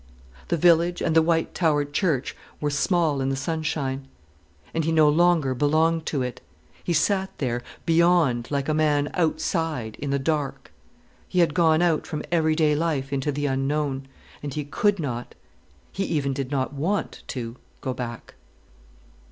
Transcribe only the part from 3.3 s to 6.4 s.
sunshine. And he no longer belonged to